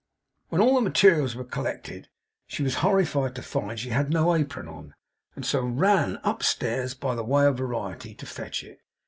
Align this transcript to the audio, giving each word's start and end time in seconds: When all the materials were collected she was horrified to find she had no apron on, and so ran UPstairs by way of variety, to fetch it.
When 0.49 0.61
all 0.61 0.73
the 0.73 0.81
materials 0.81 1.35
were 1.35 1.43
collected 1.43 2.09
she 2.47 2.63
was 2.63 2.73
horrified 2.81 3.35
to 3.35 3.43
find 3.43 3.79
she 3.79 3.91
had 3.91 4.09
no 4.09 4.33
apron 4.35 4.67
on, 4.67 4.95
and 5.35 5.45
so 5.45 5.61
ran 5.63 6.17
UPstairs 6.23 6.95
by 6.99 7.13
way 7.21 7.45
of 7.45 7.57
variety, 7.59 8.15
to 8.15 8.25
fetch 8.25 8.63
it. 8.63 8.79